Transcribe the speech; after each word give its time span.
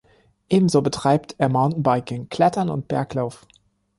Ebenso 0.49 0.81
betreibt 0.81 1.35
er 1.37 1.47
Mountainbiking, 1.47 2.27
Klettern 2.29 2.71
und 2.71 2.87
Berglauf. 2.87 3.45